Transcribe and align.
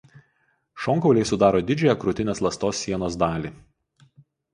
Šonkauliai 0.85 1.27
sudaro 1.31 1.61
didžiąją 1.67 1.95
krūtinės 2.03 2.41
ląstos 2.45 2.81
sienos 2.87 3.19
dalį. 3.25 3.53